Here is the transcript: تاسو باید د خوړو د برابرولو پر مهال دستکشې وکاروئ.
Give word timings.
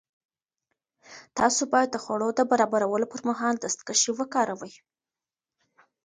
تاسو 1.37 1.61
باید 1.73 1.89
د 1.91 1.97
خوړو 2.03 2.29
د 2.37 2.41
برابرولو 2.51 3.05
پر 3.13 3.21
مهال 3.29 3.55
دستکشې 3.59 4.11
وکاروئ. 4.19 4.73